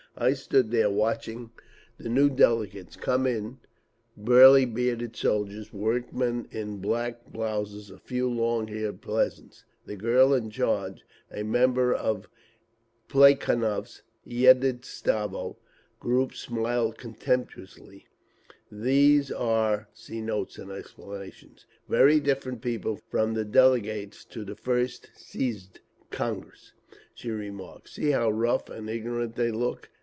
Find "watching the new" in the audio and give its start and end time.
0.89-2.29